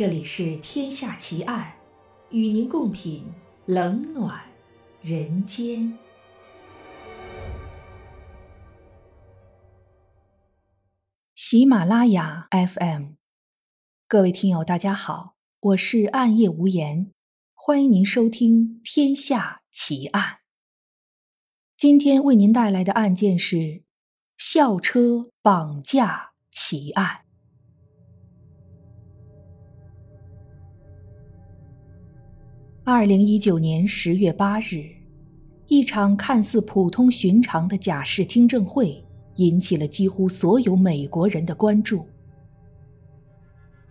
[0.00, 1.74] 这里是《天下奇案》，
[2.34, 3.34] 与您共品
[3.66, 4.42] 冷暖
[5.02, 5.98] 人间。
[11.34, 13.08] 喜马拉雅 FM，
[14.08, 17.12] 各位听友，大家好，我是暗夜无言，
[17.52, 20.24] 欢迎您收听《天下奇案》。
[21.76, 23.84] 今天为您带来的案件是
[24.38, 27.26] 校车绑架奇案。
[32.92, 34.84] 二零一九年十月八日，
[35.68, 39.00] 一场看似普通寻常的假释听证会
[39.36, 42.04] 引起了几乎所有美国人的关注。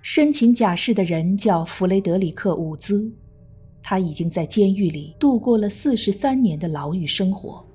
[0.02, 3.10] 申请假释的人叫弗雷德里克·伍兹，
[3.82, 7.66] 他已经在监狱里度过了四十三年的牢狱生活。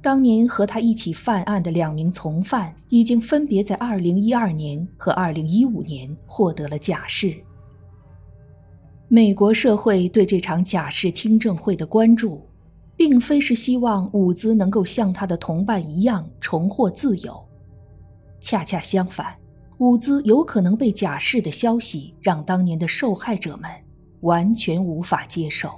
[0.00, 7.34] 当年和他一起犯案的两名从犯，已经分别在二零一二年和二零一五年获得了假释。
[9.08, 12.42] 美国社会对这场假释听证会的关注，
[12.96, 17.38] 并非是希望伍兹能够像他的同伴一样重获自由。
[18.40, 19.34] 恰恰相反，
[19.78, 23.70] 伍兹有可能被假释的消息让当年的受害者们
[24.20, 25.70] 完全无法接受。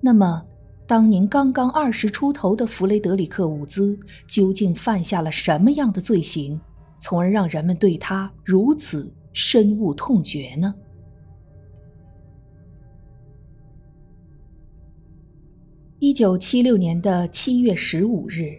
[0.00, 0.44] 那么，
[0.86, 6.60] 当年刚刚二十出头的弗雷德里克·伍兹究竟犯下了什么样的罪行，
[7.00, 10.74] 从而让人们对他如此深恶痛绝呢？
[15.98, 18.52] 一九七六年的七月十五日，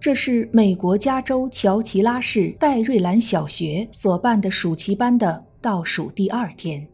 [0.00, 6.84] 这是美国加州乔奇拉市戴瑞兰小学所办的暑期班的倒数第二天。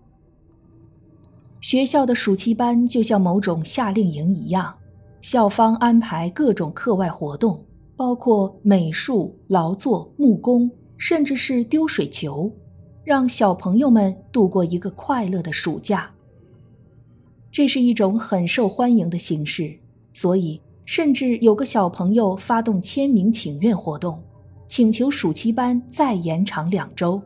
[1.62, 4.76] 学校的暑期班就像某种夏令营一样，
[5.22, 7.64] 校方安排各种课外活动，
[7.96, 12.52] 包括美术、劳作、木工，甚至是丢水球，
[13.04, 16.10] 让小朋友们度过一个快乐的暑假。
[17.58, 19.76] 这是一种很受欢迎的形式，
[20.12, 24.22] 所以甚至有个小朋友发动签名请愿活动，
[24.68, 27.20] 请求暑期班再延长两周。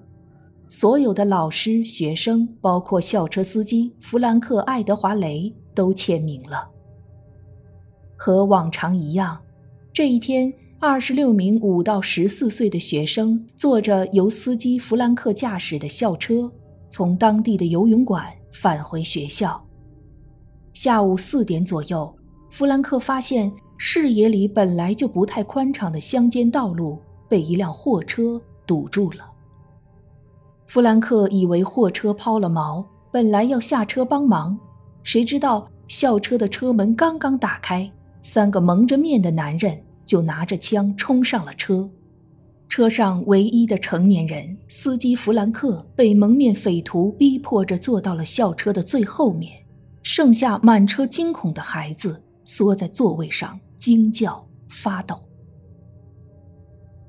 [0.71, 6.67] 所有的老师、学生，包括校车司机弗兰克·爱德华·雷，都签名了。
[8.17, 9.39] 和往常一样，
[9.93, 10.51] 这一天，
[10.81, 16.51] 二十六名五到十四岁的学生坐着由司机弗兰克驾驶的校车，
[16.89, 19.63] 从当地的游泳馆返回学校。
[20.73, 22.13] 下午四点左右，
[22.51, 29.31] 弗兰克发现视野里本来就不太宽敞的乡间道路被一辆货车堵住了。
[30.67, 34.59] 弗兰克以为货车抛了锚，本来要下车帮忙，
[35.03, 37.91] 谁知道校车的车门刚刚打开，
[38.23, 41.89] 三个蒙着面的男人就拿着枪冲上了车。
[42.71, 49.62] 车上唯一的成年人司机弗兰克被蒙面匪徒逼迫着坐到了校车的最后面。
[50.03, 55.21] 剩下满车惊恐的孩子缩在座位上惊叫发抖。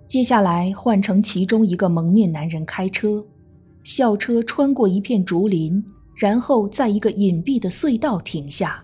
[0.07, 3.25] 接下来换成其中一个蒙面男人开车，
[3.83, 5.83] 校车穿过一片竹林，
[6.15, 8.83] 然后在一个隐蔽的隧道停下，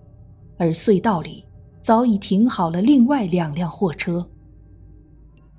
[0.58, 1.44] 而隧道里
[1.80, 4.28] 早已停好了另外两辆货车。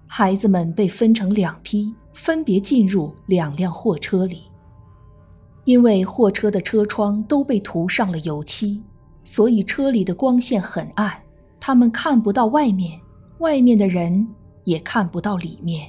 [0.07, 4.50] 孩子们被分成两批，分别进入两辆货车里。
[5.63, 8.81] 因为货车的车窗都被涂上了油漆，
[9.23, 11.13] 所以车里的光线很暗，
[11.59, 12.99] 他们看不到外面，
[13.37, 14.27] 外面的人
[14.63, 15.87] 也看不到里面。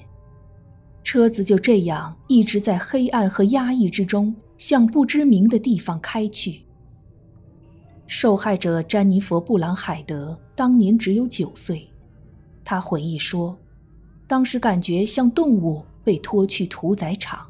[1.03, 6.63] 车子就这样一直在黑暗和压抑之中向不知名的地方开去。
[8.07, 11.89] 受害者詹妮弗·布朗海德当年只有九岁，
[12.63, 13.59] 他回忆说，
[14.27, 17.47] 当时感觉像动物被拖去屠宰场。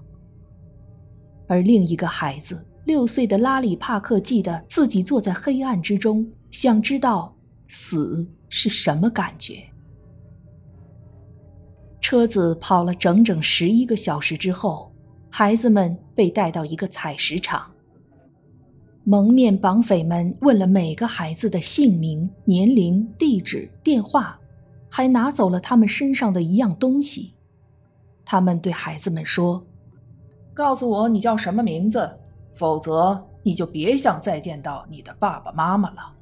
[1.52, 7.36] 而另一个孩子，六岁的拉里·帕克记得自己坐在黑暗之中，想知道
[7.68, 9.62] 死是什么感觉。
[12.00, 14.90] 车子跑了整整十一个小时之后，
[15.28, 17.70] 孩子们被带到一个采石场。
[19.04, 24.40] 蒙面绑匪们问了每个孩子的姓名、年龄、地址、电话，
[24.88, 27.34] 还拿走了他们身上的一样东西。
[28.24, 29.62] 他们对孩子们说。
[30.54, 32.10] 告诉我你叫什么名字，
[32.52, 36.12] 否则你就别想再见到你的爸爸妈妈了。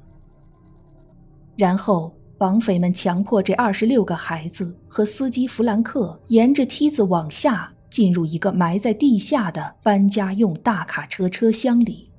[1.57, 12.09] 然后，绑匪们强迫这二十六个孩子和司机弗兰克沿着梯子往下，进入一个埋在地下的搬家用大卡车车厢里。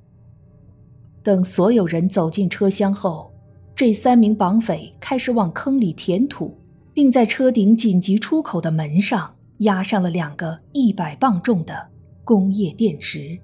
[1.23, 3.33] 等所有人走进车厢后，
[3.75, 6.57] 这三名绑匪开始往坑里填土，
[6.93, 11.92] 并在车顶紧急出口的门上压上了两个一百磅重的。
[12.23, 13.39] 工业电池，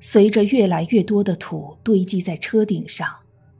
[0.00, 3.08] 随着越来越多的土堆积在车顶上，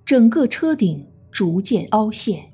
[0.04, 2.52] 整个车顶逐渐凹陷。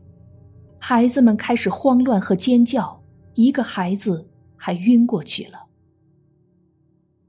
[0.78, 3.02] 孩子们开始慌乱和尖叫，
[3.34, 5.66] 一个孩子还晕过去了。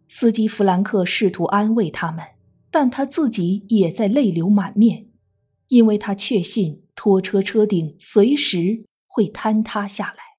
[0.08, 2.24] 司机弗兰克试图安慰他们，
[2.70, 5.08] 但他自己也在泪流满面，
[5.70, 10.31] 因为他确信拖车车顶随时会坍塌下来。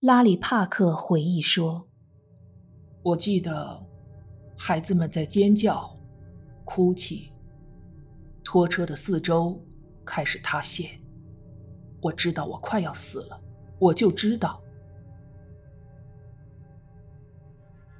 [0.00, 1.86] 拉里·帕克回忆说
[3.04, 3.86] ：“我记得，
[4.56, 5.94] 孩子们在尖叫、
[6.64, 7.30] 哭泣，
[8.42, 9.62] 拖车的四周。”
[10.02, 10.90] 开始塌陷，
[12.00, 13.40] 我知道我快要死了，
[13.78, 14.60] 我就知道。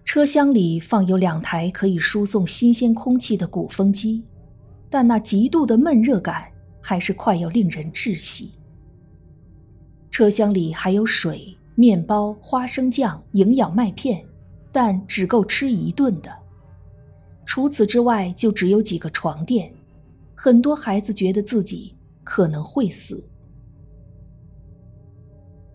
[0.04, 4.24] 车厢里放有两台可以输送新鲜空气的鼓风机，
[4.88, 6.50] 但那极度的闷热感
[6.80, 8.54] 还是快要令人窒息。
[10.10, 14.22] 车厢里还有水、面包、花生酱、营养麦片，
[14.70, 16.30] 但只够吃一顿的。
[17.46, 19.72] 除此之外，就只有几个床垫。
[20.34, 21.96] 很多孩子觉得自己。
[22.22, 23.28] 可能会死。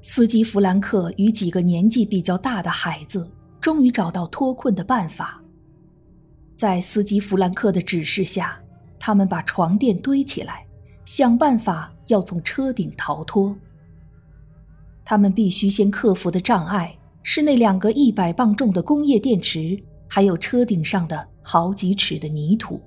[0.01, 3.29] 司机弗兰克与几个年纪比较大的孩子
[3.59, 5.43] 终于找到脱困的办法。
[6.55, 8.57] 在司机弗兰克的指示下，
[8.97, 10.65] 他们把床垫堆起来，
[11.03, 13.53] 想办法要从车顶逃脱。
[15.05, 22.81] 他们必须先克服的障碍是那两个一百磅重的工业电池，还有车顶上的好几尺的泥土。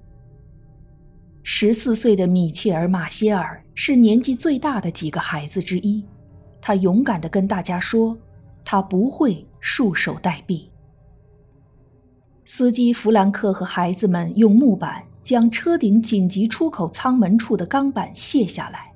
[1.44, 6.04] 十四岁的米切尔·马歇尔是年纪最大的几个孩子之一，
[6.60, 8.18] 他勇敢地跟大家说
[8.64, 10.66] ：“他不会束手待毙。”
[12.44, 18.92] 司机弗兰克和孩子们用木板将车顶紧急出口舱门处的钢板卸下来，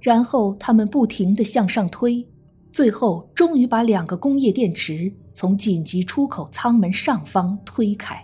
[0.00, 2.24] 然后他们不停地向上推，
[2.74, 8.20] 最后终于把两个工业电池从紧急出口舱门上方推开。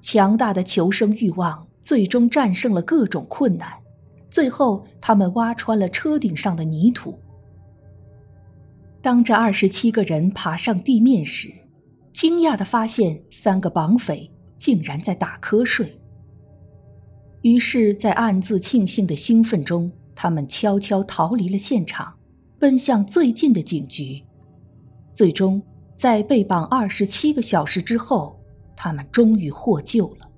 [0.00, 3.70] 强大的求生欲望最终战胜了各种困难，
[4.30, 7.18] 最后他们挖穿了车顶上的泥土。
[9.02, 11.52] 当这二十七个人爬上地面时，
[12.14, 16.00] 惊讶地发现三个绑匪竟然在打瞌睡。
[17.42, 22.12] 于是，在暗自庆幸的兴奋中，他们悄悄逃离了现场，
[22.58, 24.20] 奔向最近的警局。
[25.14, 25.62] 最终，
[25.94, 28.36] 在被绑二十七个小时之后。
[28.80, 30.28] 他们终于获救了。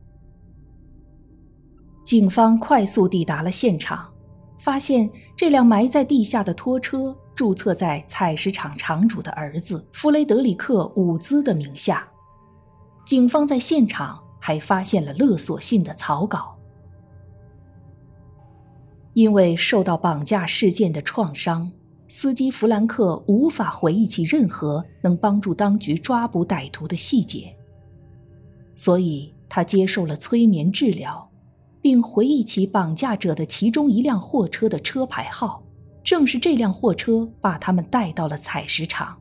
[2.03, 4.11] 警方快速抵达了现场，
[4.59, 12.09] 发现这辆埋在地下的拖车注册在采石场场主的儿子弗雷德里克·伍兹的名下。
[13.05, 16.57] 警方在现场还发现了勒索信的草稿。
[19.21, 21.71] 因为受到绑架事件的创伤，
[22.09, 27.55] 司机弗兰克无法回忆起任何能帮助当局抓捕歹徒的细节。
[28.75, 31.31] 所以他接受了催眠治疗，
[31.83, 35.63] 并回忆起绑架者的其中一辆货车的车牌号，
[36.03, 39.19] 正是这辆货车把他们带到了采石场，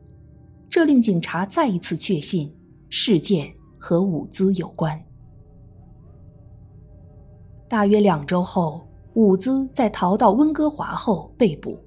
[0.70, 2.50] 这令警察再一次确信
[2.88, 4.98] 事件和伍兹有关。
[7.68, 11.78] 大约两周后，伍兹在逃到温哥华后被捕，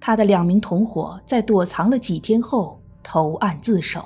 [0.00, 4.04] 他的两名同伙在躲藏了几天后投案自首。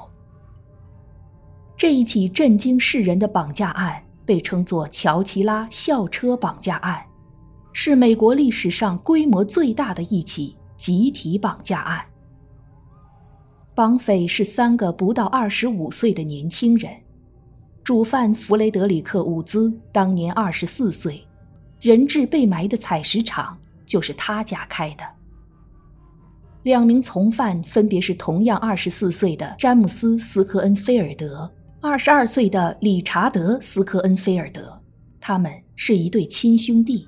[1.76, 7.02] 这一起震惊世人的绑架案被称作“乔奇拉校车绑架案”，
[7.72, 12.04] 是美国历史上规模最大的一起集体绑架案。
[13.74, 16.90] 绑匪是三个不到二十五岁的年轻人，
[17.84, 21.25] 主犯弗雷德里克·伍兹当年二十四岁，
[21.86, 25.04] 人质被埋的采石场就是他家开的。
[26.64, 31.48] 两名从犯分别是同样二十四岁的詹姆斯·斯科恩菲尔德。
[31.80, 34.76] 二十二岁的理查德·斯科恩菲尔德，
[35.20, 37.06] 他们是一对亲兄弟。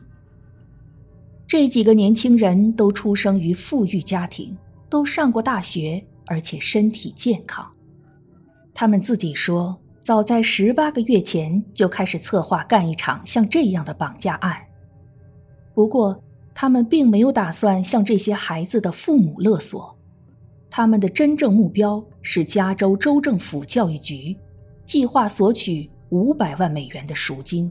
[1.48, 4.56] 这几个年轻人都出生于富裕家庭，
[4.88, 7.68] 都上过大学，而且身体健康。
[8.72, 14.56] 他们自己说，早在十八个月前就开始策划干一场像这样的绑架案。
[15.78, 16.20] 不过，
[16.52, 19.96] 他们并没有打算向这些孩子的父母勒索，
[20.68, 24.36] 他们的真正目标是加州州政府教育局。
[24.84, 27.70] 计划索取五百万美元的赎金。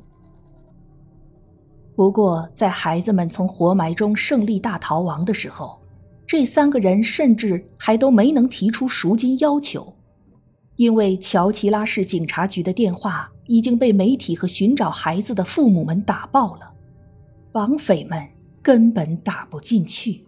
[1.97, 5.77] 不过，在孩子们从活埋中胜利大逃亡的时候，
[6.25, 9.93] 这三个人甚至还都没能提出赎金要求，
[10.77, 16.71] 因为乔奇拉市警察局的电话已经被媒体和寻找孩子的父母们打爆了，
[17.57, 18.23] 绑匪们
[18.61, 20.23] 根本打不进去。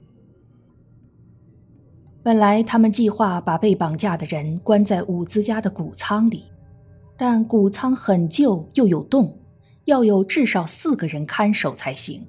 [2.23, 6.45] 本来他们计划把被绑架的人关在伍兹家的谷仓里，
[7.15, 9.37] 但谷仓很旧又有洞，
[9.85, 12.25] 要有至少四个人看守才行。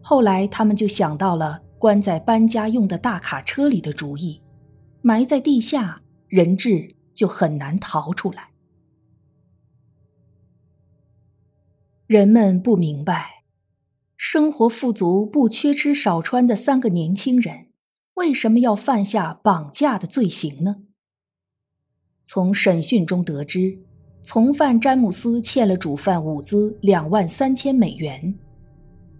[0.00, 4.40] 后来他们就想到了关在搬家用的大卡车里的主意，
[5.02, 8.50] 埋在地下，人质就很难逃出来。
[12.06, 13.33] 人们不明白，
[14.34, 17.68] 生活富足、不缺吃少穿的三个年轻人，
[18.14, 20.78] 为什么要犯下绑架的罪行呢？
[22.24, 23.78] 从审讯中得知，
[24.24, 28.36] 从犯詹姆斯欠了主犯伍兹两万三千美元。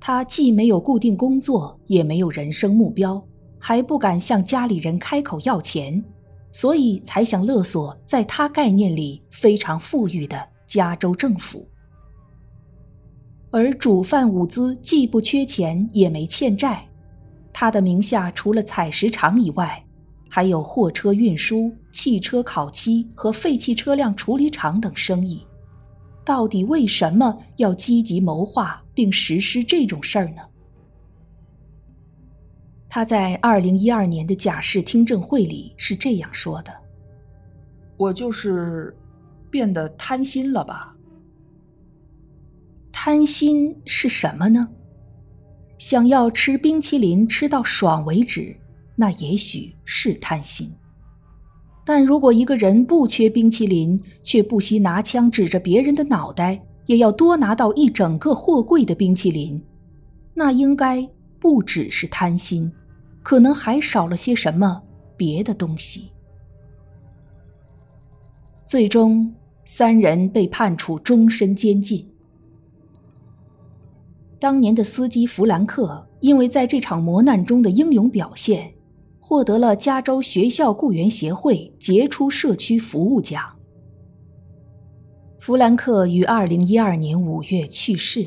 [0.01, 3.25] 他既没有固定工作，也没有人生目标，
[3.61, 6.05] 还不敢向家里人开口要钱，
[6.51, 11.65] 所以才想勒索在他概念里非常富裕的加州政府。
[13.57, 16.85] 而主犯伍兹既不缺钱，也没欠债，
[17.53, 19.81] 他的名下除了采石场以外，
[20.29, 25.47] 还有货车运输、汽车烤漆和废弃车辆处理厂等生意。
[26.25, 30.43] 到底为什么要积极谋划并实施这种事儿呢？
[32.89, 36.75] 他在二零一二年的假释听证会里是这样说的
[37.97, 38.93] ：“我就是
[39.49, 40.91] 变得贪心了吧。”
[42.97, 44.69] 贪心是什么呢？
[45.79, 48.57] 想要吃冰淇淋吃到爽为止，
[48.95, 50.73] 那也许是贪心。
[51.85, 59.61] 但如果一个人不缺冰淇淋，却不惜拿枪指着别人的脑袋，也要多拿到一整个货柜的冰淇淋，
[60.33, 61.07] 那应该
[61.41, 62.73] 不只是贪心，
[63.25, 64.81] 可能还少了些什么
[65.17, 66.13] 别的东西。
[68.65, 69.35] 最终，
[69.65, 72.09] 三人被判处终身监禁。
[74.45, 78.75] 当年的司机弗兰克，因为在这场磨难中的英勇表现，
[79.19, 83.43] 获得了加州学校雇员协会杰出社区服务奖。
[85.39, 88.27] 弗兰克于二零一二年五月去世，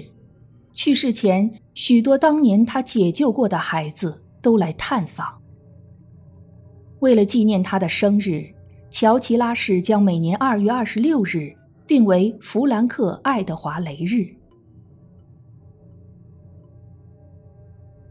[0.73, 5.39] 去世前，许多当年他解救过的孩子都来探访。
[6.97, 8.43] 为了纪念他的生日，
[8.89, 11.53] 乔奇拉市将每年二月二十六日
[11.85, 14.35] 定为弗兰克·爱德华雷日。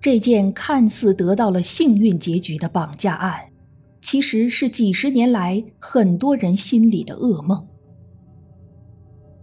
[0.06, 3.40] 这件看似得到了幸运结局的绑架案，
[4.00, 7.66] 其实是几十年来很多人心里的噩梦。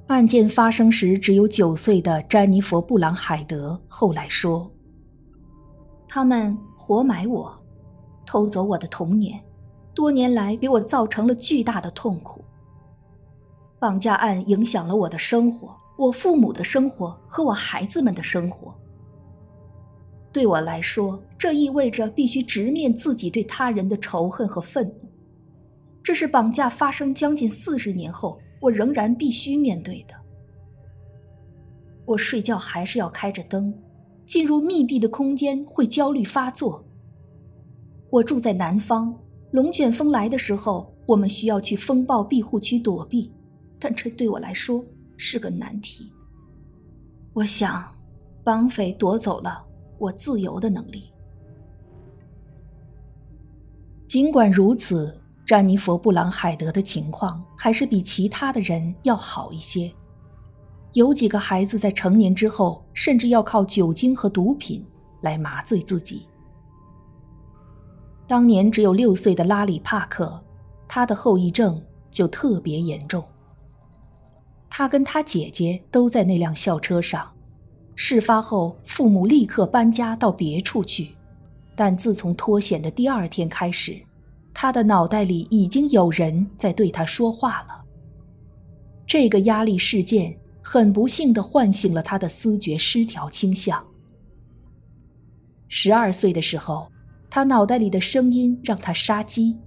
[0.07, 4.71] 案件发生时只有九岁的詹妮弗·布朗海德后来说
[6.07, 7.53] ：“他们活埋我，
[8.25, 9.37] 偷走我的童年，
[9.93, 12.41] 多年来给我造成了巨大的痛苦。
[13.79, 18.73] 绑架案影响了我的生活，我父母的生活和我孩子们的生活。”
[20.33, 25.07] 对我来说，这意味着必须直面自己对他人的仇恨和愤怒。
[26.01, 30.15] 这是绑架发生将近四十年后，我仍然必须面对的。
[32.05, 33.73] 我睡觉还是要开着灯，
[34.25, 36.83] 进入密闭的空间会焦虑发作。
[38.09, 39.17] 我住在南方，
[39.51, 43.31] 龙卷风来的时候，我们需要去风暴庇护区躲避，
[43.79, 44.83] 但这对我来说
[45.15, 46.11] 是个难题。
[47.33, 47.95] 我想，
[48.43, 49.65] 绑匪夺走了。
[49.97, 51.11] 我自由的能力。
[54.07, 59.91] 尽管如此，詹妮弗·布朗海德的情况还是比其他的人要好一些。
[60.93, 64.85] 有几个孩子在成年之后，甚至要靠酒精和毒品
[65.21, 66.27] 来麻醉自己。
[68.27, 70.39] 当年只有六岁的拉里·帕克，
[70.87, 73.23] 他的后遗症就特别严重。
[74.69, 77.32] 他跟他姐姐都在那辆校车上。
[77.95, 81.09] 事发后，父母立刻搬家到别处去，
[81.75, 83.95] 但自从脱险的第二天开始，
[84.53, 87.83] 他的脑袋里已经有人在对他说话了。
[89.05, 93.85] 这个压力事件很不幸地唤醒了他的思觉失调倾向。
[95.67, 96.91] 十二岁的时候，
[97.29, 99.57] 他脑袋里的声音让他杀鸡。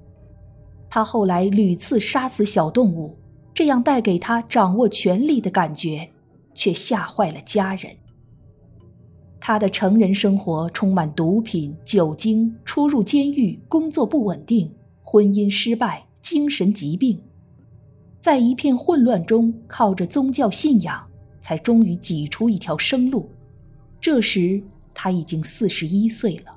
[0.89, 3.17] 他后来屡次杀死小动物，
[3.55, 6.11] 这样带给他掌握权力的感觉，
[6.55, 7.95] 却吓坏了家人。
[9.47, 14.69] 他的成人生活充满毒品、酒精，出入监狱，工作不稳定，
[15.05, 17.23] 婚姻失败，精神疾病，
[18.19, 21.01] 在一片混乱中，靠着宗教信仰，
[21.41, 23.31] 才终于挤出一条生路。
[24.01, 24.61] 这时
[24.93, 26.53] 他已经四十一岁了。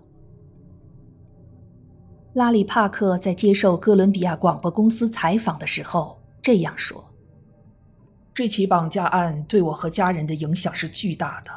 [2.34, 7.06] 拉里·帕克在接受哥伦比亚广播公司采访的时候这样说
[8.34, 11.52] ：“这起绑架案对我和家人的影响是巨大的。”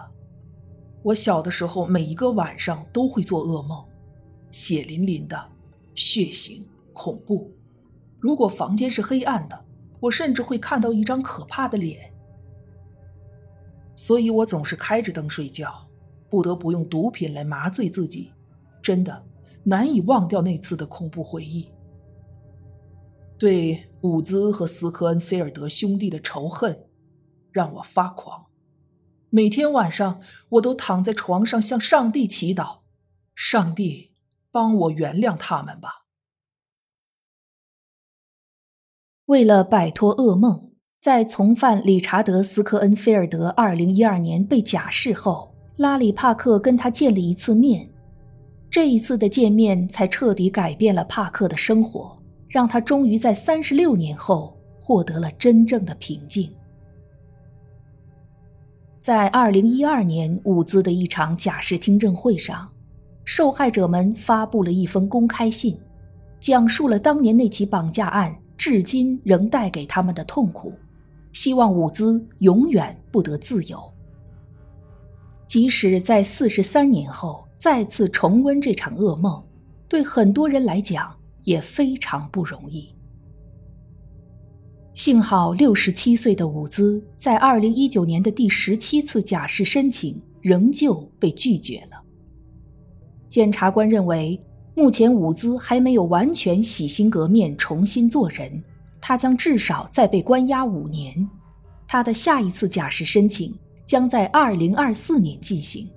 [1.03, 3.85] 我小的时候，每一个晚上都会做噩梦，
[4.51, 5.51] 血淋淋的，
[5.95, 7.51] 血腥、恐怖。
[8.21, 9.65] 如果房间是黑暗的，
[9.99, 12.13] 我甚至会看到一张可怕的脸。
[13.97, 15.89] 所以我总是开着灯睡觉，
[16.31, 18.33] 不得不用毒品来麻醉自己。
[18.81, 19.25] 真的
[19.65, 21.69] 难以忘掉那次的恐怖回忆。
[23.39, 26.87] 对伍兹和斯科恩菲尔德兄弟的仇恨，
[27.51, 28.45] 让我发狂。
[29.35, 30.21] 每天晚上，
[30.51, 32.81] 我都躺在床上向上帝祈祷
[33.35, 34.13] ：“上帝，
[34.51, 36.05] 帮我原谅他们吧。”
[39.25, 47.91] 为了摆脱噩梦，在从犯理查德·斯科恩菲尔德2012年被假释后，拉里·帕克跟他见了一次面。
[48.71, 52.21] 这一次的见面才彻底改变了帕克的生活。
[52.51, 56.55] 让他终于在三十六年后获得了真正的平静。
[59.03, 62.71] 在二零一二年伍兹的一场假释听证会上，
[63.25, 65.77] 受害者们发布了一封公开信，
[66.39, 70.73] 讲述了当年那起绑架案至今仍带给他们的痛苦，
[71.33, 73.93] 希望伍兹永远不得自由。
[75.49, 79.43] 即使在四十三年后再次重温这场噩梦，
[79.89, 81.13] 对很多人来讲。
[81.45, 82.95] 也非常不容易。
[84.95, 91.99] 幸好，六十七岁的伍兹在二零一九年的第十七次假释申请仍旧被拒绝了。
[93.27, 94.39] 检察官认为，
[94.75, 98.63] 目前伍兹还没有完全洗心革面、重新做人，
[99.01, 101.27] 他将至少再被关押五年。
[101.89, 103.55] 他的下一次假释申请
[103.87, 105.89] 将在二零二四年进行。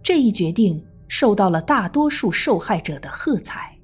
[0.00, 3.75] 这一决定受到了大多数受害者的喝彩。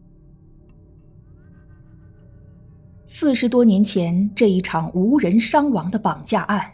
[3.15, 6.73] 四十多年前，这一场无人伤亡的绑架案，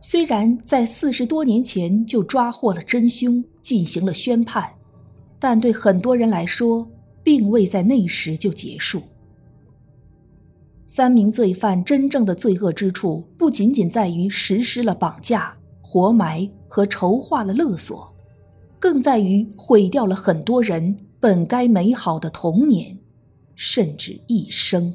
[0.00, 4.70] 虽然在四十多年前就抓获了真凶，进行了宣判，
[5.40, 6.88] 但对很多人来说，
[7.24, 9.02] 并未在那时就结束。
[10.86, 18.14] 三名罪犯真正的罪恶之处，不仅仅在于实施了绑架、活埋和筹划了勒索，
[18.78, 22.96] 更在于毁掉了很多人本该美好的童年，
[23.56, 24.94] 甚至一生。